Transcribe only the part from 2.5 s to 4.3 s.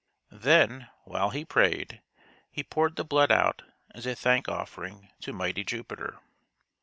poured the blood out as a